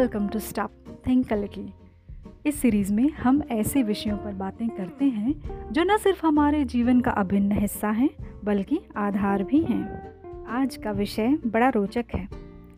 Welcome 0.00 0.28
to 0.28 0.38
stop 0.38 0.70
think 1.06 1.32
little 1.32 1.72
इस 2.46 2.60
series 2.60 2.92
में 2.92 3.10
हम 3.12 3.42
ऐसे 3.50 3.82
विषयों 3.82 4.16
पर 4.18 4.32
बातें 4.32 4.68
करते 4.68 5.04
हैं 5.04 5.32
जो 5.72 5.82
न 5.84 5.96
सिर्फ़ 5.96 6.26
हमारे 6.26 6.64
जीवन 6.64 7.00
का 7.00 7.10
अभिन्न 7.10 7.52
हिस्सा 7.52 7.90
हैं, 7.90 8.08
बल्कि 8.44 8.80
आधार 8.96 9.42
भी 9.42 9.60
हैं। 9.62 10.46
आज 10.48 10.76
का 10.76 10.90
विषय 10.90 11.36
बड़ा 11.46 11.68
रोचक 11.68 12.04
है। 12.14 12.28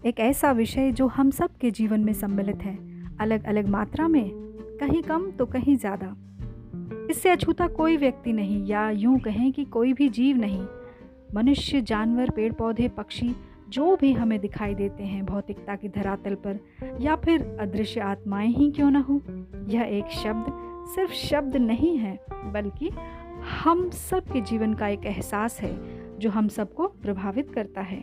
एक 0.07 0.21
ऐसा 0.21 0.53
विषय 0.53 0.93
जो 0.93 1.07
हम 1.07 1.31
सब 1.31 1.57
के 1.57 1.71
जीवन 1.71 2.01
में 2.01 2.13
सम्मिलित 2.13 2.63
है 2.63 2.77
अलग 3.17 3.45
अलग 3.45 3.69
मात्रा 3.69 4.09
में, 4.09 4.31
कहीं 4.81 5.03
कम 5.03 5.31
तो 5.31 5.47
कहीं 5.47 5.77
ज़्यादा। 5.77 6.15
इससे 7.11 7.31
अछूता 7.31 7.67
कोई 7.67 7.97
व्यक्ति 7.97 8.33
नहीं 8.33 8.67
या 8.67 8.91
यूँ 8.91 9.19
कहें 9.19 9.53
कि 9.53 9.65
कोई 9.65 9.93
भी 9.93 10.09
जीव 10.09 10.37
नहीं। 10.37 10.67
मनुष्य, 11.35 11.81
जानवर 11.81 12.31
पेड़ 12.31 12.53
पौधे 12.53 12.89
पक्षी 12.89 13.35
जो 13.73 13.97
भी 13.97 14.13
हमें 14.13 14.39
दिखाई 14.41 14.75
देते 14.75 15.03
हैं 15.03 15.25
भौतिकता 15.27 15.77
की 15.77 15.89
धरातल 15.89 16.35
पर, 16.35 16.59
या 17.01 17.17
फिर 17.17 17.57
अदृश्य 17.61 18.01
आत्माएँ 18.01 18.49
ही 18.49 18.71
क्यों 18.71 18.91
न 18.91 18.97
हो? 18.97 19.21
यह 19.69 19.83
एक 19.83 20.11
शब्द 20.11 20.47
सिर्फ़ 20.95 21.13
शब्द 21.13 21.57
नहीं 21.57 21.99
है, 21.99 22.19
बल्कि 22.33 22.91
हम 23.63 23.91
सब 23.91 24.33
के 24.33 24.41
जीवन 24.41 24.75
का 24.75 24.89
एक 24.89 25.05
एहसास 25.05 25.61
है, 25.61 25.73
जो 26.19 26.31
हम 26.31 26.49
सबको 26.49 26.87
प्रभावित 26.87 27.51
करता 27.55 27.81
है। 27.81 28.03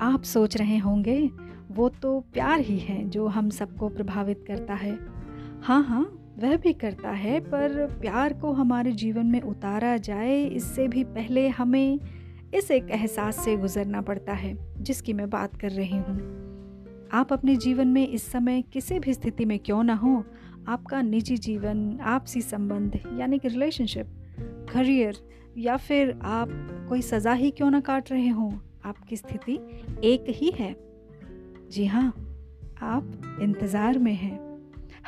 आप 0.00 0.22
सोच 0.22 0.56
रहे 0.56 0.78
होंगे, 0.78 1.30
वो 1.70 1.88
तो 1.88 2.20
प्यार 2.20 2.60
ही 2.60 2.78
है 2.78 3.08
जो 3.08 3.26
हम 3.26 3.50
सबको 3.50 3.88
प्रभावित 3.88 4.44
करता 4.48 4.74
है। 4.74 4.98
हाँ 5.62 5.82
हाँ 5.84 6.34
वह 6.38 6.56
भी 6.56 6.72
करता 6.72 7.10
है, 7.10 7.40
पर 7.40 7.98
प्यार 8.00 8.32
को 8.32 8.52
हमारे 8.52 8.92
जीवन 8.92 9.26
में 9.26 9.40
उतारा 9.40 9.96
जाए, 9.96 10.44
इससे 10.44 10.88
भी 10.88 11.04
पहले 11.04 11.48
हमें 11.48 11.98
इस 12.54 12.70
एक 12.70 12.90
एहसास 12.90 13.44
से 13.44 13.56
गुजरना 13.56 14.00
पड़ता 14.00 14.32
है, 14.32 14.56
जिसकी 14.80 15.12
मैं 15.12 15.30
बात 15.30 15.56
कर 15.56 15.70
रही 15.70 15.96
हूँ। 15.96 17.08
आप 17.12 17.32
अपने 17.32 17.56
जीवन 17.56 17.88
में 17.88 18.08
इस 18.08 18.32
समय 18.32 18.62
किसी 18.62 18.98
भी 18.98 19.14
स्थिति 19.14 19.44
में 19.44 19.58
क्यों 19.58 19.82
ना 19.82 19.94
हो? 19.94 20.24
आपका 20.68 21.02
निजी 21.02 21.36
जीवन, 21.36 21.98
आपसी 22.00 22.40
संबंध, 22.40 23.00
यानी 23.18 23.38
कि 23.38 23.48
रिलेशनशिप 23.48 24.06
करियर 24.72 25.16
या 25.58 25.76
फिर 25.76 26.18
आप 26.22 26.48
कोई 26.88 27.02
सज़ा 27.02 27.32
ही 27.32 27.50
क्यों 27.50 27.70
ना 27.70 27.80
काट 27.80 28.12
रहे 28.12 28.28
हो? 28.28 28.52
आपकी 28.84 29.16
स्थिति 29.16 29.58
एक 30.04 30.24
ही 30.28 30.50
है। 30.50 30.76
जी 31.70 31.86
हाँ 31.86 32.08
आप 32.82 33.38
इंतज़ार 33.42 33.98
में 33.98 34.14
हैं। 34.14 34.38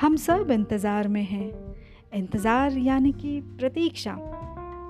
हम 0.00 0.16
सब 0.16 0.50
इंतज़ार 0.50 1.08
में 1.08 1.22
हैं। 1.22 1.74
इंतज़ार 2.14 2.72
यानी 2.72 3.12
कि 3.12 3.40
प्रतीक्षा। 3.40 4.12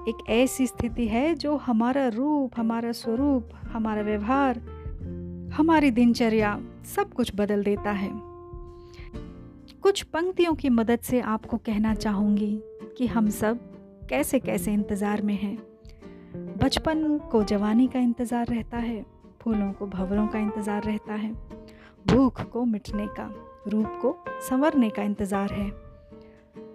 एक 0.08 0.16
ऐसी 0.28 0.66
स्थिति 0.66 1.06
है 1.08 1.34
जो 1.34 1.56
हमारा 1.56 2.08
रूप, 2.08 2.50
हमारा 2.56 2.92
स्वरूप, 2.92 3.48
हमारा 3.72 4.02
व्यवहार, 4.02 4.58
हमारी 5.54 5.90
दिनचर्या 5.90 6.58
सब 6.96 7.12
कुछ 7.12 7.32
बदल 7.34 7.64
देता 7.64 7.90
है। 7.90 8.10
कुछ 9.82 10.02
पंक्तियों 10.02 10.54
की 10.54 10.68
मदद 10.68 10.98
से 10.98 11.20
आपको 11.20 11.56
कहना 11.56 11.94
चाहूँगी 11.94 12.62
कि 12.98 13.06
हम 13.06 13.28
सब 13.30 13.58
कैसे 14.10 14.38
कैसे 14.38 14.72
इंतज़ार 14.72 15.22
में 15.22 15.34
हैं। 15.34 15.56
बचपन 16.58 17.18
को 17.18 17.42
जवानी 17.42 17.86
का 17.86 17.98
इंतज़ार 17.98 18.46
रहता 18.46 18.78
है, 18.78 19.04
फूलों 19.42 19.72
को 19.72 19.86
भंवरों 19.86 20.26
का 20.26 20.38
इंतज़ार 20.38 20.82
रहता 20.82 21.14
है, 21.14 21.32
भूख 22.06 22.42
को 22.42 22.64
मिटने 22.64 23.06
का, 23.06 23.30
रूप 23.68 23.98
को 24.02 24.16
संवरने 24.48 24.90
का 24.90 25.02
इंतज़ार 25.02 25.52
है। 25.52 25.89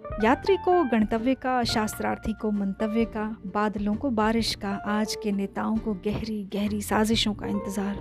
यात्री 0.06 0.56
को 0.56 0.84
गणतव्य 0.84 1.34
का, 1.34 1.64
शास्त्रार्थी 1.64 2.32
को, 2.32 2.50
मंतव्य 2.50 3.04
का, 3.04 3.36
बादलों 3.46 3.94
को, 3.94 4.10
बारिश 4.10 4.54
का, 4.54 4.70
आज 4.70 5.16
के 5.22 5.32
नेताओं 5.32 5.76
को 5.76 5.94
गहरी 5.94 6.48
गहरी 6.52 6.82
साजिशों 6.82 7.34
का 7.34 7.46
इंतज़ार। 7.46 7.96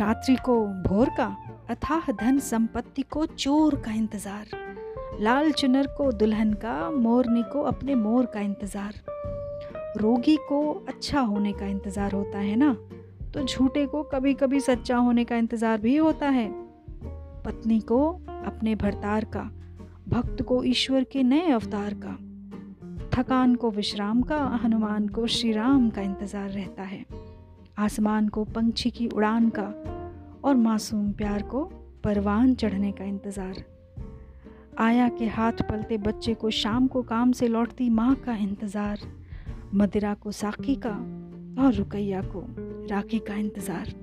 रात्रि 0.00 0.36
को 0.36 0.66
भोर 0.66 1.08
का, 1.08 1.36
अथाह 1.70 2.12
धन 2.12 2.38
संपत्ति 2.38 3.02
को 3.02 3.26
चोर 3.26 3.74
का 3.74 3.92
इंतज़ार। 3.92 4.46
लाल 5.20 5.52
चुनर 5.52 5.86
को, 5.86 6.12
दुल्हन 6.12 6.52
का, 6.52 6.90
मोरनी 6.90 7.42
को, 7.42 7.62
अपने 7.62 7.94
मोर 7.94 8.26
का 8.26 8.40
इंतज़ार। 8.40 8.94
रोगी 9.96 10.36
को 10.36 10.84
अच्छा 10.88 11.20
होने 11.20 11.52
का 11.52 11.66
इंतज़ार 11.66 12.12
होता 12.12 12.38
है 12.38 12.56
ना? 12.56 12.76
तो 13.34 13.44
झूठे 13.44 13.86
को 13.86 14.02
कभी 14.02 14.34
कभी 14.34 14.60
सच्चा 14.60 14.96
होने 14.96 15.24
का 15.24 15.36
इंतज़ार 15.36 15.80
भी 15.80 15.96
होता 15.96 16.28
है। 16.28 16.48
पत्नी 17.44 17.80
को, 17.80 18.12
अपने 18.46 18.74
भरतार 18.74 19.24
का 19.24 19.50
भक्त 20.08 20.42
को 20.42 20.64
ईश्वर 20.64 21.04
के 21.04 21.22
नए 21.22 21.50
अवतार 21.50 21.94
का, 21.94 22.16
थकान 23.12 23.54
को 23.54 23.70
विश्राम 23.70 24.22
का, 24.22 24.38
हनुमान 24.62 25.08
को 25.08 25.26
श्री 25.26 25.52
राम 25.52 25.90
का 25.90 26.02
इंतज़ार 26.02 26.50
रहता 26.50 26.82
है। 26.82 27.04
आसमान 27.78 28.28
को 28.28 28.44
पंछी 28.44 28.90
की 28.90 29.06
उड़ान 29.06 29.50
का 29.58 29.66
और 30.44 30.56
मासूम 30.56 31.12
प्यार 31.12 31.42
को 31.42 31.64
परवान 32.04 32.54
चढ़ने 32.54 32.92
का 32.92 33.04
इंतज़ार। 33.04 33.64
आया 34.78 35.08
के 35.08 35.26
हाथ 35.26 35.52
पलते 35.52 35.98
बच्चे 35.98 36.34
को 36.34 36.50
शाम 36.50 36.86
को 36.86 37.02
काम 37.02 37.32
से 37.32 37.48
लौटती 37.48 37.90
माँ 37.90 38.14
का 38.14 38.36
इंतज़ार। 38.36 38.98
मदिरा 39.74 40.14
को 40.14 40.32
साकी 40.32 40.76
का 40.86 40.94
और 41.62 41.74
रुकैया 41.74 42.22
को 42.22 42.44
राखी 42.90 43.18
का 43.18 43.34
इंतज़ार। 43.34 43.94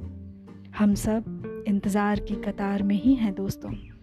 हम 0.78 0.94
सब 0.94 1.64
इंतज़ार 1.68 2.20
की 2.20 2.36
कतार 2.36 2.84
में 2.84 2.96
ही 2.96 3.14
हैं 3.14 3.34
दोस्तों। 3.34 3.95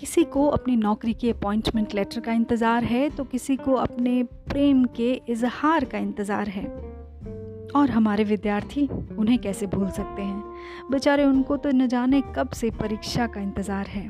किसी 0.00 0.24
को 0.24 0.46
अपनी 0.46 0.76
नौकरी 0.76 1.12
के 1.12 1.30
अपॉइंटमेंट 1.30 1.94
लेटर 1.94 2.20
का 2.20 2.32
इंतज़ार 2.32 2.84
है 2.84 3.08
तो 3.10 3.24
किसी 3.24 3.56
को 3.56 3.74
अपने 3.74 4.22
प्रेम 4.22 4.84
के 4.96 5.12
इजहार 5.28 5.84
का 5.84 5.98
इंतज़ार 5.98 6.48
है। 6.48 6.64
और 7.76 7.90
हमारे 7.90 8.24
विद्यार्थी 8.24 8.86
उन्हें 9.18 9.38
कैसे 9.38 9.66
भूल 9.66 9.88
सकते 9.88 10.22
हैं? 10.22 10.42
बेचारे 10.90 11.24
उनको 11.24 11.56
तो 11.56 11.70
न 11.70 11.86
जाने 11.86 12.22
कब 12.36 12.50
से 12.50 12.70
परीक्षा 12.70 13.26
का 13.26 13.40
इंतज़ार 13.40 13.86
है। 13.86 14.08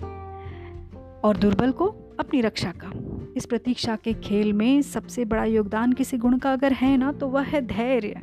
और 1.20 1.36
दुर्बल 1.36 1.70
को 1.70 1.86
अपनी 2.20 2.40
रक्षा 2.40 2.72
का। 2.76 2.90
इस 3.36 3.46
प्रतीक्षा 3.46 3.96
के 3.96 4.12
खेल 4.14 4.52
में 4.52 4.82
सबसे 4.82 5.24
बड़ा 5.24 5.44
योगदान 5.44 5.92
किसी 5.92 6.18
गुण 6.18 6.38
का 6.38 6.52
अगर 6.52 6.72
है 6.72 6.96
ना 6.96 7.12
तो 7.12 7.28
वह 7.28 7.42
है 7.42 7.66
धैर्य। 7.66 8.20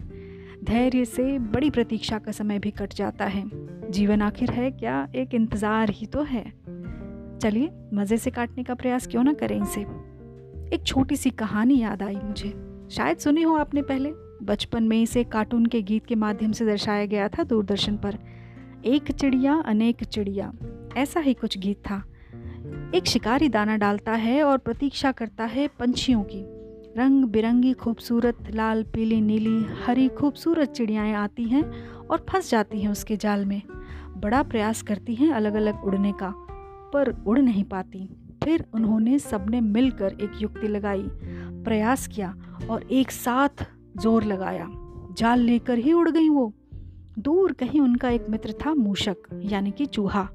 धैर्य 0.64 1.06
से 1.06 1.38
बड़ी 1.40 1.70
प्रतीक्षा 1.70 2.18
का 2.20 2.32
समय 2.32 2.60
भी 2.60 2.72
कट 2.72 2.94
जाता 2.94 3.26
है। 3.26 3.44
जीवन 3.92 4.22
आखिर 4.22 4.52
है, 4.52 4.72
क्या 4.72 5.08
एक 5.16 5.34
इंतज़ार 5.34 5.90
ही 5.90 6.06
तो 6.06 6.22
है? 6.22 6.44
चलिए, 7.42 7.70
मज़े 7.94 8.18
से 8.18 8.32
काटने 8.32 8.64
का 8.64 8.74
प्रयास 8.74 9.08
क्यों 9.08 9.24
ना 9.24 9.34
करें 9.34 9.62
इसे। 9.62 9.82
एक 10.76 10.84
छोटी 10.86 11.16
सी 11.16 11.30
कहानी 11.30 11.80
याद 11.80 12.04
आई 12.04 12.16
मुझे। 12.16 12.80
शायद 12.92 13.18
सुनी 13.18 13.42
हो 13.42 13.56
आपने 13.56 13.82
पहले। 13.82 14.12
बचपन 14.46 14.84
में 14.84 15.02
इसे 15.02 15.24
कार्टून 15.24 15.66
के 15.66 15.82
गीत 15.82 16.06
के 16.06 16.16
माध्यम 16.16 16.52
से 16.52 16.66
दर्शाया 16.66 17.06
गया 17.06 17.28
था 17.28 17.44
दूरदर्शन 17.44 17.98
पर। 17.98 18.18
एक 18.86 19.12
चिड़िया, 19.12 19.64
अनेक 19.66 20.04
चिड़िया। 20.04 20.54
ऐसा 20.98 21.20
ही 21.20 21.34
कुछ 21.34 21.58
गीत 21.58 21.78
था। 21.78 22.04
एक 22.96 23.04
शिकारी 23.08 23.50
दाना 23.50 23.78
डालता 23.78 24.12
है 24.12 24.44
और 24.44 24.58
प्रतीक्षा 24.58 25.12
करता 25.12 25.44
है 25.44 25.68
पंछियों 25.68 26.24
की। 26.24 26.46
रंग 27.00 27.26
बिरंगी 27.26 27.74
खूबसूरत, 27.74 28.38
लाल, 28.52 28.84
पीली, 28.84 29.22
नीली, 29.22 29.66
हरी, 29.86 30.08
खूबसूरत 30.08 30.70
चिड़ियाएँ 30.70 31.14
आती 31.14 31.44
हैं 31.44 31.90
और 32.12 32.26
फंस 32.30 32.52
जाती 32.52 32.82
हैं 32.82 32.90
उसके 32.90 33.18
जाल 33.18 33.46
में। 33.46 33.62
बड़ा 34.18 34.44
प्रयास 34.44 34.82
करती 34.82 35.16
हैं 35.16 35.32
अलग 35.32 35.54
अलग 35.54 35.84
उड़ने 35.84 36.12
का। 36.12 36.48
पर 36.94 37.14
उड़ 37.28 37.40
नहीं 37.40 37.64
पाती। 37.64 38.08
फिर 38.44 38.66
उन्होंने 38.74 39.20
सबने 39.20 39.62
मिलकर 39.62 40.18
एक 40.22 40.42
युक्ति 40.42 40.68
लगाई, 40.68 41.04
प्रयास 41.64 42.08
किया 42.08 42.34
और 42.70 42.84
एक 42.92 43.12
साथ 43.12 43.66
ज़ोर 43.98 44.24
लगाया। 44.24 44.68
जाल 45.18 45.40
लेकर 45.40 45.78
ही 45.78 45.94
उड़ 45.94 46.10
गई 46.10 46.30
वो। 46.30 46.52
दूर 47.20 47.52
कहीं 47.52 47.82
उनका 47.82 48.10
एक 48.10 48.26
मित्र 48.30 48.54
था 48.66 48.74
मूषक, 48.74 49.16
यानी 49.44 49.72
कि 49.72 49.86
चूहा। 49.86 50.28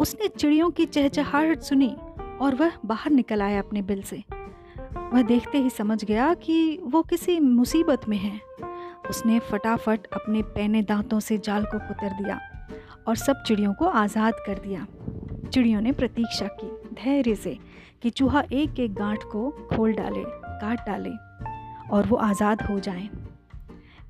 उसने 0.00 0.28
चिड़ियों 0.28 0.70
की 0.70 0.86
चहचहाहट 0.86 1.60
सुनी 1.60 1.94
और 2.40 2.54
वह 2.54 2.72
बाहर 2.86 3.12
निकल 3.12 3.42
आया 3.42 3.58
अपने 3.58 3.82
बिल 3.82 4.02
से। 4.02 4.22
वह 5.12 5.22
देखते 5.22 5.58
ही 5.58 5.70
समझ 5.70 6.04
गया 6.04 6.32
कि 6.34 6.78
वो 6.82 7.02
किसी 7.02 7.38
मुसीबत 7.40 8.08
में 8.08 8.16
है। 8.16 8.40
उसने 9.10 9.38
फटाफट 9.40 10.06
अपने 10.06 10.42
पैने 10.54 10.82
दांतों 10.82 11.20
से 11.20 11.38
जाल 11.38 11.64
को 11.64 11.78
कुतर 11.78 12.22
दिया 12.22 12.38
और 13.08 13.16
सब 13.16 13.42
चिड़ियों 13.46 13.72
को 13.74 13.86
आज़ाद 13.86 14.34
कर 14.46 14.58
दिया। 14.58 14.86
चिड़ियों 15.48 15.80
ने 15.80 15.92
प्रतीक्षा 15.92 16.46
की, 16.60 16.68
धैर्य 16.94 17.34
से, 17.34 17.56
कि 18.02 18.10
चूहा 18.10 18.42
एक 18.52 18.80
एक 18.80 18.94
गांठ 18.94 19.22
को 19.22 19.50
खोल 19.68 19.92
डाले, 19.92 20.22
काट 20.26 20.86
डाले, 20.86 21.10
और 21.90 22.06
वो 22.06 22.16
आज़ाद 22.16 22.62
हो 22.62 22.78
जाएँ। 22.78 23.08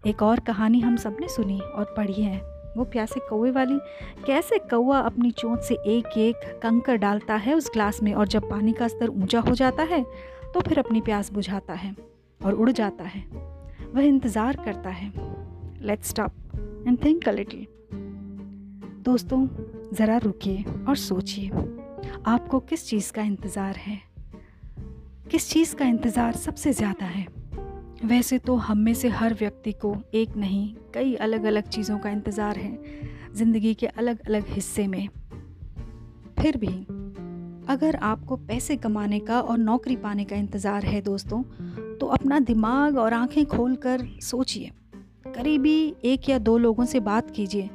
एक 0.06 0.22
और 0.22 0.40
कहानी 0.40 0.80
हम 0.80 0.96
सबने 0.96 1.28
सुनी 1.28 1.58
और 1.58 1.94
पढ़ी 1.96 2.22
है। 2.22 2.40
वो 2.76 2.84
प्यासे 2.84 3.20
कौवे 3.20 3.50
वाली, 3.50 3.78
कैसे 4.26 4.58
कौवा 4.70 4.98
अपनी 4.98 5.30
चोंच 5.30 5.62
से 5.64 5.74
एक 5.88 6.18
एक 6.18 6.60
कंकर 6.62 6.96
डालता 6.96 7.34
है 7.36 7.54
उस 7.54 7.70
ग्लास 7.72 8.02
में 8.02 8.12
और 8.14 8.28
जब 8.28 8.48
पानी 8.50 8.72
का 8.72 8.88
स्तर 8.88 9.08
ऊँचा 9.08 9.40
हो 9.40 9.54
जाता 9.54 9.82
है 9.82 10.02
तो 10.54 10.60
फिर 10.60 10.78
अपनी 10.78 11.00
प्यास 11.00 11.32
बुझाता 11.32 11.74
है 11.74 11.94
और 12.40 12.54
उड़ 12.54 12.70
जाता 12.70 13.04
है। 13.04 13.22
वह 13.94 14.02
इंतज़ार 14.02 14.56
करता 14.64 14.90
है। 14.90 15.12
Let's 15.86 16.08
stop 16.08 16.84
and 16.86 17.04
think 17.04 17.28
a 17.28 17.32
little 17.32 17.66
दोस्तों 19.02 19.46
ज़रा 19.94 20.16
रुकिए 20.16 20.64
और 20.88 20.96
सोचिए, 20.96 21.48
आपको 22.26 22.58
किस 22.60 22.86
चीज़ 22.86 23.12
का 23.12 23.22
इंतज़ार 23.22 23.76
है? 23.76 24.00
किस 25.30 25.48
चीज़ 25.50 25.74
का 25.76 25.84
इंतज़ार 25.84 26.36
सबसे 26.36 26.72
ज़्यादा 26.72 27.06
है? 27.06 27.26
वैसे 28.04 28.38
तो 28.38 28.54
हम 28.56 28.78
में 28.78 28.92
से 28.94 29.08
हर 29.08 29.34
व्यक्ति 29.34 29.72
को 29.74 29.94
एक 30.14 30.36
नहीं, 30.36 30.74
कई 30.94 31.14
अलग 31.16 31.44
अलग 31.44 31.68
चीज़ों 31.68 31.98
का 31.98 32.10
इंतज़ार 32.10 32.58
है, 32.58 32.78
ज़िंदगी 33.34 33.74
के 33.74 33.86
अलग 33.86 34.20
अलग 34.20 34.48
हिस्से 34.48 34.86
में। 34.86 35.08
फिर 36.40 36.56
भी, 36.56 36.74
अगर 37.68 37.96
आपको 37.96 38.36
पैसे 38.36 38.76
कमाने 38.76 39.18
का 39.20 39.40
और 39.40 39.58
नौकरी 39.58 39.96
पाने 39.96 40.24
का 40.24 40.36
इंतज़ार 40.36 40.84
है 40.84 41.00
दोस्तों 41.00 41.42
तो 41.96 42.06
अपना 42.06 42.38
दिमाग 42.40 42.98
और 42.98 43.14
आँखें 43.14 43.44
खोल 43.46 43.74
कर 43.76 44.06
सोचिए। 44.22 44.70
करीबी 45.34 45.94
एक 46.04 46.28
या 46.28 46.38
दो 46.38 46.56
लोगों 46.58 46.84
से 46.84 47.00
बात 47.00 47.30
कीजिए 47.30 47.68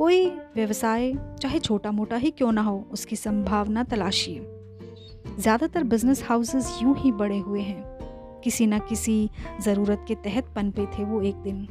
कोई 0.00 0.24
व्यवसाय, 0.54 1.12
चाहे 1.40 1.58
छोटा 1.58 1.90
मोटा 1.90 2.16
ही 2.16 2.30
क्यों 2.30 2.52
ना 2.52 2.62
हो, 2.62 2.88
उसकी 2.92 3.16
संभावना 3.16 3.82
तलाशिए 3.84 4.46
ज़्यादातर 5.38 5.82
बिज़नेस 5.84 6.22
हाउसेस 6.24 6.78
यूँ 6.82 6.94
ही 6.98 7.12
बड़े 7.12 7.38
हुए 7.38 7.60
हैं। 7.60 8.40
किसी 8.44 8.66
न 8.66 8.78
किसी 8.78 9.30
ज़रूरत 9.60 10.04
के 10.08 10.14
तहत 10.14 10.46
पनपे 10.56 10.86
थे 10.86 11.04
वो 11.04 11.20
एक 11.22 11.42
दिन। 11.42 11.66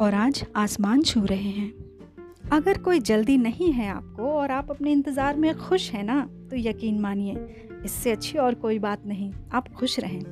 और 0.00 0.14
आज 0.14 0.44
आसमान 0.56 1.02
छू 1.02 1.24
रहे 1.24 1.50
हैं। 1.50 1.72
अगर 2.52 2.78
कोई 2.78 3.00
जल्दी 3.00 3.36
नहीं 3.38 3.72
है 3.72 3.88
आपको 3.88 4.30
और 4.32 4.50
आप 4.50 4.70
अपने 4.70 4.92
इंतज़ार 4.92 5.36
में 5.36 5.52
खुश 5.58 5.90
हैं 5.92 6.04
ना 6.04 6.20
तो 6.50 6.56
यकीन 6.58 7.00
मानिए, 7.00 7.46
इससे 7.84 8.12
अच्छी 8.12 8.38
और 8.38 8.54
कोई 8.54 8.78
बात 8.78 9.06
नहीं। 9.06 9.32
आप 9.52 9.72
खुश 9.72 9.98
रहें। 10.00 10.22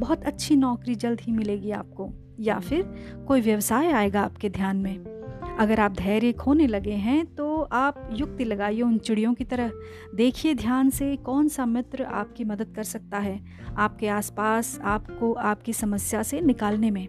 बहुत 0.00 0.24
अच्छी 0.24 0.56
नौकरी 0.56 0.94
जल्द 0.96 1.20
ही 1.20 1.32
मिलेगी 1.32 1.70
आपको। 1.70 2.10
या 2.40 2.58
फिर 2.58 2.82
कोई 3.28 3.40
व्यवसाय 3.40 3.92
आएगा 3.92 4.20
आपके 4.20 4.48
ध्यान 4.50 4.76
में। 4.76 5.11
अगर 5.58 5.80
आप 5.80 5.92
धैर्य 5.92 6.32
खोने 6.32 6.66
लगे 6.66 6.92
हैं 6.92 7.24
तो 7.34 7.60
आप 7.62 8.08
युक्ति 8.12 8.44
लगाइए 8.44 8.82
उन 8.82 8.98
चिड़ियों 8.98 9.32
की 9.34 9.44
तरह। 9.44 9.72
देखिए 10.14 10.54
ध्यान 10.54 10.90
से 10.90 11.14
कौन 11.16 11.48
सा 11.48 11.66
मित्र 11.66 12.02
आपकी 12.02 12.44
मदद 12.44 12.72
कर 12.76 12.82
सकता 12.82 13.18
है, 13.18 13.38
आपके 13.76 14.08
आसपास, 14.08 14.78
आपको 14.82 15.32
आपकी 15.32 15.72
समस्या 15.72 16.22
से 16.22 16.40
निकालने 16.40 16.90
में। 16.90 17.06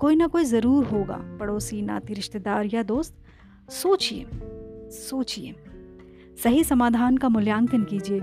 कोई 0.00 0.16
ना 0.16 0.26
कोई 0.26 0.44
ज़रूर 0.44 0.84
होगा, 0.84 1.16
पड़ोसी, 1.40 1.82
नाती, 1.82 2.14
रिश्तेदार 2.14 2.68
या 2.74 2.82
दोस्त। 2.82 3.16
सोचिए 3.72 4.26
सोचिए। 4.92 5.54
सही 6.42 6.64
समाधान 6.64 7.16
का 7.16 7.28
मूल्यांकन 7.28 7.84
कीजिए। 7.84 8.20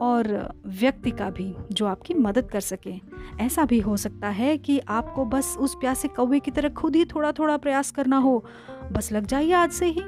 और 0.00 0.52
व्यक्ति 0.66 1.10
का 1.10 1.30
भी 1.30 1.54
जो 1.72 1.86
आपकी 1.86 2.14
मदद 2.14 2.50
कर 2.50 2.60
सके। 2.60 2.94
ऐसा 3.40 3.64
भी 3.64 3.80
हो 3.80 3.96
सकता 3.96 4.28
है 4.28 4.58
कि 4.58 4.78
आपको 4.78 5.24
बस 5.24 5.56
उस 5.58 5.74
प्यासे 5.74 6.08
कौवे 6.08 6.40
की 6.40 6.50
तरह 6.50 6.68
खुद 6.68 6.96
ही 6.96 7.04
थोड़ा 7.04 7.32
थोड़ा 7.32 7.56
प्रयास 7.56 7.90
करना 7.90 8.18
हो। 8.18 8.44
बस 8.92 9.12
लग 9.12 9.26
जाइए 9.26 9.52
आज 9.52 9.70
से 9.70 9.86
ही। 9.86 10.02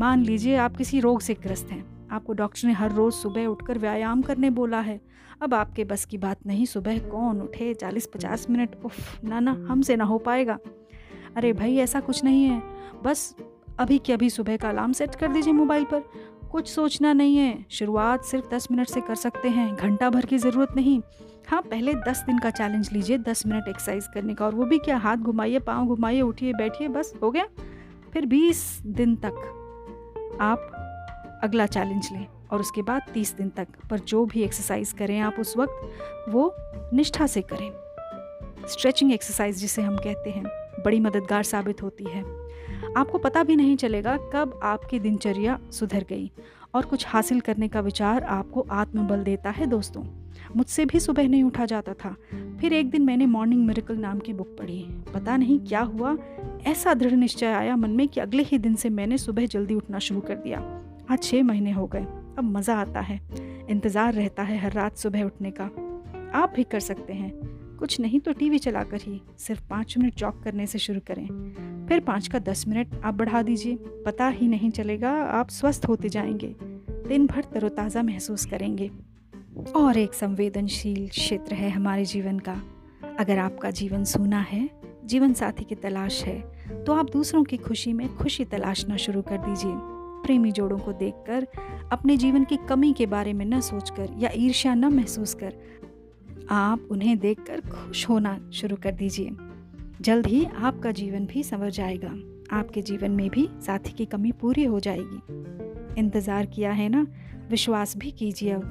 मान 0.00 0.22
लीजिए 0.22 0.56
आप 0.56 0.76
किसी 0.76 1.00
रोग 1.00 1.20
से 1.20 1.34
ग्रस्त 1.34 1.70
हैं। 1.70 2.08
आपको 2.08 2.32
डॉक्टर 2.32 2.66
ने 2.66 2.74
हर 2.74 2.92
रोज़ 2.92 3.14
सुबह 3.14 3.46
उठकर 3.46 3.78
व्यायाम 3.78 4.22
करने 4.22 4.50
बोला 4.50 4.80
है। 4.80 5.00
अब 5.42 5.54
आपके 5.54 5.84
बस 5.84 6.04
की 6.04 6.18
बात 6.18 6.46
नहीं, 6.46 6.66
सुबह 6.66 6.98
कौन 6.98 7.40
उठे? 7.40 7.74
चालीस 7.74 8.06
पचास 8.06 8.50
मिनट? 8.50 8.70
उफ, 8.84 9.24
ना 9.24 9.40
ना, 9.40 9.66
हमसे 9.68 9.96
ना 9.96 10.04
हो 10.04 10.18
पाएगा। 10.18 10.58
अरे 11.36 11.52
भाई, 11.52 11.76
ऐसा 11.76 12.00
कुछ 12.00 12.24
नहीं 12.24 12.44
है। 12.44 12.62
बस 13.04 13.36
अभी 13.78 13.98
के 13.98 14.12
अभी 14.12 14.30
सुबह 14.30 14.56
का 14.56 14.68
अलार्म 14.68 14.92
सेट 14.92 15.14
कर 15.14 15.28
दीजिए 15.28 15.52
मोबाइल 15.52 15.84
पर। 15.84 16.02
कुछ 16.52 16.68
सोचना 16.68 17.12
नहीं 17.12 17.36
है। 17.36 17.66
शुरुआत 17.70 18.24
सिर्फ़ 18.24 18.54
दस 18.54 18.68
मिनट 18.70 18.88
से 18.88 19.00
कर 19.00 19.14
सकते 19.14 19.48
हैं। 19.48 19.76
घंटा 19.76 20.10
भर 20.10 20.26
की 20.26 20.38
ज़रूरत 20.38 20.68
नहीं। 20.76 21.02
हाँ 21.48 21.62
पहले 21.62 21.94
दस 21.94 22.22
दिन 22.26 22.38
का 22.38 22.50
चैलेंज 22.50 22.92
लीजिए। 22.92 23.18
दस 23.18 23.46
मिनट 23.46 23.68
एक्सरसाइज 23.68 24.06
करने 24.14 24.34
का। 24.34 24.46
और 24.46 24.54
वो 24.54 24.64
भी 24.64 24.78
क्या, 24.78 24.96
हाथ 24.96 25.16
घुमाइए, 25.16 25.58
पाँव 25.58 25.86
घुमाइए, 25.86 26.20
उठिए, 26.20 26.52
बैठिए, 26.52 26.88
बस, 26.88 27.14
हो 27.22 27.30
गया? 27.30 27.46
फिर 28.12 28.26
बीस 28.26 28.82
दिन 28.86 29.16
तक 29.16 29.54
आप 30.40 30.58
अगला 31.44 31.66
चैलेंज 31.66 32.08
लें। 32.12 32.26
और 32.52 32.60
उसके 32.60 32.82
बाद 32.82 33.02
तीस 33.14 33.34
दिन 33.34 33.48
तक। 33.48 33.68
पर 33.90 33.98
जो 33.98 34.26
भी 34.26 34.42
एक्सरसाइज 34.42 34.92
करें 34.92 35.20
आप 35.20 35.36
उस 35.38 35.56
वक्त, 35.56 35.74
वो 36.28 36.54
निष्ठा 36.94 37.26
से 37.26 37.42
करें। 37.42 37.72
स्ट्रेचिंग 38.68 39.12
एक्सरसाइज 39.12 39.56
जिसे 39.56 39.82
हम 39.82 39.96
कहते 39.96 40.30
हैं। 40.30 40.67
बड़ी 40.78 41.00
मददगार 41.00 41.42
साबित 41.42 41.82
होती 41.82 42.04
है। 42.04 42.22
आपको 42.96 43.18
पता 43.18 43.42
भी 43.42 43.56
नहीं 43.56 43.76
चलेगा 43.76 44.16
कब 44.32 44.58
आपकी 44.62 44.98
दिनचर्या 44.98 45.58
सुधर 45.72 46.04
गई 46.08 46.30
और 46.74 46.84
कुछ 46.84 47.06
हासिल 47.08 47.40
करने 47.40 47.68
का 47.68 47.80
विचार 47.80 48.24
आपको 48.24 48.66
आत्मबल 48.72 49.22
देता 49.22 49.50
है 49.50 49.66
दोस्तों। 49.66 50.02
मुझसे 50.56 50.84
भी 50.84 51.00
सुबह 51.00 51.28
नहीं 51.28 51.42
उठा 51.42 51.64
जाता 51.66 51.92
था, 51.94 52.14
फिर 52.60 52.72
एक 52.72 52.90
दिन 52.90 53.02
मैंने 53.02 53.26
मॉर्निंग 53.26 53.66
मेरिकल 53.66 53.96
नाम 53.96 54.18
की 54.18 54.32
बुक 54.32 54.56
पढ़ी। 54.58 54.82
पता 55.14 55.36
नहीं 55.36 55.58
क्या 55.60 55.80
हुआ, 55.80 56.16
ऐसा 56.66 56.94
दृढ़ 56.94 57.12
निश्चय 57.12 57.46
आया 57.46 57.76
मन 57.76 57.90
में 57.90 58.06
कि 58.08 58.20
अगले 58.20 58.42
ही 58.42 58.58
दिन 58.58 58.74
से 58.74 58.90
मैंने 58.90 59.18
सुबह 59.18 59.46
जल्दी 59.46 59.74
उठना 59.74 59.98
शुरू 59.98 60.20
कर 60.20 60.36
दिया। 60.36 60.60
आज 61.10 61.22
छः 61.22 61.42
महीने 61.42 61.70
हो 61.70 61.86
गए, 61.86 62.04
अब 62.38 62.44
मज़ा 62.46 62.76
आता 62.76 63.00
है, 63.00 63.20
इंतज़ार 63.70 64.14
रहता 64.14 64.42
है 64.42 64.58
हर 64.58 64.72
रात 64.72 64.96
सुबह 64.96 65.24
उठने 65.24 65.50
का। 65.50 65.70
आप 66.34 66.52
भी 66.56 66.64
कर 66.64 66.80
सकते 66.80 67.12
हैं। 67.12 67.32
कुछ 67.78 67.98
नहीं 68.00 68.20
तो 68.20 68.32
टीवी 68.32 68.58
चलाकर 68.58 69.00
ही 69.02 69.20
सिर्फ़ 69.38 69.62
पाँच 69.68 69.98
मिनट 69.98 70.14
जॉग 70.14 70.42
करने 70.42 70.66
से 70.66 70.78
शुरू 70.78 71.00
करें। 71.06 71.26
फिर 71.88 72.00
पाँच 72.00 72.28
का 72.28 72.38
दस 72.38 72.64
मिनट 72.68 73.00
आप 73.04 73.14
बढ़ा 73.14 73.42
दीजिए। 73.42 73.76
पता 74.06 74.28
ही 74.28 74.48
नहीं 74.48 74.70
चलेगा, 74.70 75.10
आप 75.10 75.50
स्वस्थ 75.50 75.86
होते 75.88 76.08
जाएँगे। 76.08 76.54
दिन 77.08 77.26
भर 77.26 77.44
तरोताज़ा 77.44 78.02
महसूस 78.02 78.46
करेंगे। 78.46 78.90
और 79.76 79.98
एक 79.98 80.14
संवेदनशील 80.14 81.08
क्षेत्र 81.08 81.54
है 81.54 81.70
हमारे 81.70 82.04
जीवन 82.04 82.38
का। 82.38 82.60
अगर 83.20 83.38
आपका 83.38 83.70
जीवन 83.70 84.04
सूना 84.04 84.40
है, 84.40 84.68
जीवन 85.04 85.32
साथी 85.32 85.64
की 85.64 85.74
तलाश 85.74 86.22
है 86.24 86.40
तो 86.84 86.92
आप 86.92 87.10
दूसरों 87.10 87.42
की 87.44 87.56
खुशी 87.56 87.92
में 87.92 88.08
खुशी 88.16 88.44
तलाशना 88.44 88.96
शुरू 88.96 89.22
कर 89.22 89.38
दीजिए। 89.38 89.72
प्रेमी 90.24 90.50
जोड़ों 90.52 90.78
को 90.78 90.92
देखकर, 90.92 91.46
अपने 91.92 92.16
जीवन 92.16 92.44
की 92.44 92.56
कमी 92.68 92.92
के 92.92 93.06
बारे 93.06 93.32
में 93.32 93.44
न 93.46 93.60
सोचकर 93.60 94.08
या 94.18 94.30
ईर्ष्या 94.34 94.74
न 94.74 94.84
महसूस 94.84 95.34
कर 95.34 95.54
आप 96.50 96.88
उन्हें 96.90 97.18
देखकर 97.18 97.60
खुश 97.60 98.08
होना 98.08 98.50
शुरू 98.52 98.76
कर 98.76 98.92
दीजिए। 98.92 99.30
जल्द 100.00 100.26
ही 100.26 100.44
आपका 100.44 100.90
जीवन 100.90 101.26
भी 101.26 101.42
संवर 101.42 101.70
जाएगा। 101.70 102.14
आपके 102.56 102.82
जीवन 102.82 103.10
में 103.10 103.30
भी 103.30 103.48
साथी 103.66 103.92
की 103.92 104.06
कमी 104.06 104.32
पूरी 104.32 104.64
हो 104.64 104.80
जाएगी। 104.80 105.20
इंतज़ार 106.00 106.46
किया 106.46 106.72
है 106.72 106.88
ना? 106.88 107.06
विश्वास 107.50 107.96
भी 107.96 108.10
कीजिए 108.10 108.50
अब। 108.50 108.62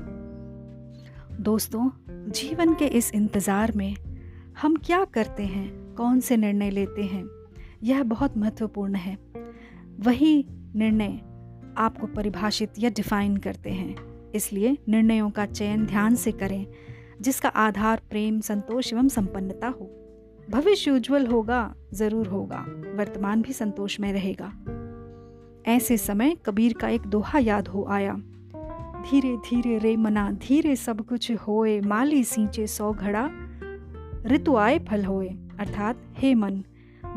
दोस्तों, 1.39 1.89
जीवन 2.31 2.73
के 2.73 2.85
इस 2.85 3.13
इंतज़ार 3.13 3.71
में 3.75 3.95
हम 4.61 4.75
क्या 4.75 5.05
करते 5.05 5.43
हैं? 5.43 5.95
कौन 5.95 6.19
से 6.19 6.37
निर्णय 6.37 6.69
लेते 6.69 7.03
हैं? 7.03 7.29
यह 7.83 8.03
बहुत 8.03 8.37
महत्वपूर्ण 8.37 8.95
है। 8.95 9.17
वही 9.99 10.45
निर्णय 10.75 11.19
आपको 11.77 12.07
परिभाषित 12.07 12.73
या 12.79 12.89
डिफाइन 12.89 13.37
करते 13.37 13.69
हैं। 13.69 13.95
इसलिए 14.31 14.77
निर्णयों 14.89 15.29
का 15.29 15.45
चयन 15.45 15.85
ध्यान 15.85 16.15
से 16.15 16.31
करें। 16.31 16.67
जिसका 17.21 17.49
आधार 17.49 18.01
प्रेम, 18.09 18.39
संतोष 18.39 18.93
एवं 18.93 19.07
संपन्नता 19.07 19.67
हो। 19.67 19.93
भविष्य 20.49 20.91
उज्जवल 20.91 21.27
होगा, 21.27 21.75
ज़रूर 21.93 22.27
होगा, 22.27 22.65
वर्तमान 22.95 23.41
भी 23.41 23.53
संतोष 23.53 23.99
में 23.99 24.13
रहेगा। 24.13 24.53
ऐसे 25.67 25.97
समय 25.97 26.37
कबीर 26.45 26.73
का 26.73 26.89
एक 26.89 27.01
दोहा 27.01 27.39
याद 27.39 27.67
हो 27.67 27.85
आया। 27.89 28.13
धीरे 29.11 29.37
धीरे 29.37 29.77
रे 29.77 29.95
मना, 29.95 30.31
धीरे 30.31 30.75
सब 30.75 31.01
कुछ 31.01 31.31
होए, 31.31 31.81
माली 31.81 32.23
सींचे 32.23 32.67
सौ 32.67 32.93
घड़ा, 32.93 33.29
ऋतु 34.25 34.55
आए 34.55 34.79
फल 34.79 35.05
होए। 35.05 35.27
अर्थात, 35.59 35.97
हे 36.17 36.35
मन, 36.35 36.63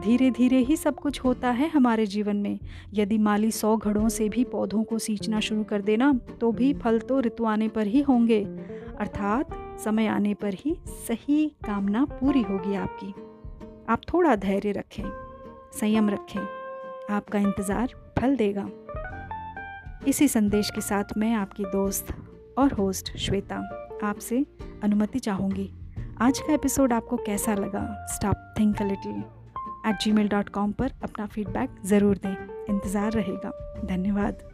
धीरे 0.01 0.31
धीरे 0.31 0.59
ही 0.59 0.77
सब 0.77 0.95
कुछ 0.95 1.21
होता 1.21 1.51
है 1.51 1.69
हमारे 1.69 2.07
जीवन 2.07 2.37
में। 2.37 2.59
यदि 2.95 3.19
माली 3.19 3.51
सौ 3.51 3.77
घड़ों 3.77 4.09
से 4.09 4.29
भी 4.29 4.45
पौधों 4.45 4.85
को 4.85 4.99
सींचना 4.99 5.41
शुरू 5.41 5.65
कर 5.65 5.83
देना 5.83 6.13
तो 6.13 6.53
भी 6.53 6.75
फल 6.75 6.99
तो 6.99 7.21
ऋतु 7.21 7.45
आने 7.45 7.69
पर 7.69 7.87
ही 7.87 8.03
होंगे। 8.03 8.45
अर्थात 9.01 9.70
समय 9.85 10.07
आने 10.07 10.35
पर 10.35 10.55
ही 10.55 10.77
सही 11.07 11.47
कामना 11.67 12.05
पूरी 12.11 12.43
होगी 12.43 12.75
आपकी। 12.75 13.11
आप 13.89 14.01
थोड़ा 14.13 14.35
धैर्य 14.37 14.73
रखें, 14.73 15.05
संयम 15.81 16.11
रखें, 16.11 16.41
आपका 17.15 17.39
इंतज़ार 17.39 17.95
फल 18.19 18.37
देगा। 18.37 18.69
इसी 20.09 20.29
संदेश 20.29 20.71
के 20.71 20.81
साथ 20.81 21.17
मैं 21.19 21.33
आपकी 21.35 21.65
दोस्त 21.65 22.15
और 22.59 22.73
होस्ट 22.73 23.17
श्वेता 23.17 23.57
आपसे 24.05 24.45
अनुमति 24.83 25.19
चाहूँगी। 25.19 25.71
आज 26.23 26.39
का 26.39 26.53
एपिसोड 26.55 26.93
आपको 26.93 27.17
कैसा 27.17 27.55
लगा? 27.55 28.07
Stop 28.07 28.55
think 28.59 28.81
a 28.83 28.85
little 28.85 29.23
at 29.87 30.01
gmail 30.13 30.29
dot 30.29 30.49
com 30.49 30.73
पर 30.73 30.93
अपना 31.03 31.27
फीडबैक 31.27 31.81
ज़रूर 31.85 32.17
दें। 32.17 32.37
इंतज़ार 32.71 33.13
रहेगा। 33.13 33.51
धन्यवाद। 33.85 34.49